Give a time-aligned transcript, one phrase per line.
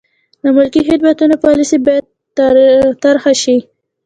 [0.41, 2.05] د ملکي خدمتونو پالیسي باید
[3.03, 3.57] طرحه شي.